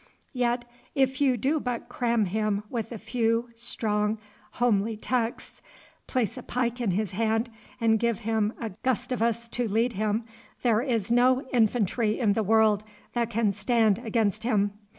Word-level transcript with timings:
Yet 0.33 0.65
if 0.95 1.21
you 1.21 1.37
do 1.37 1.59
but 1.59 1.87
cram 1.87 2.25
him 2.25 2.63
with 2.71 2.91
a 2.91 2.97
few 2.97 3.49
strong, 3.53 4.17
homely 4.53 4.97
texts, 4.97 5.61
place 6.07 6.39
a 6.39 6.41
pike 6.41 6.81
in 6.81 6.89
his 6.89 7.11
hand, 7.11 7.51
and 7.79 7.99
give 7.99 8.21
him 8.21 8.51
a 8.59 8.71
Gustavus 8.81 9.47
to 9.49 9.67
lead 9.69 9.93
him, 9.93 10.23
there 10.63 10.81
is 10.81 11.11
no 11.11 11.43
infantry 11.53 12.17
in 12.17 12.33
the 12.33 12.41
world 12.41 12.83
that 13.13 13.29
can 13.29 13.53
stand 13.53 13.99
against 13.99 14.41
him. 14.41 14.71